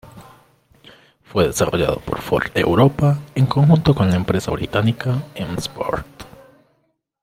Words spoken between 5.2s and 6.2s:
M-Sport.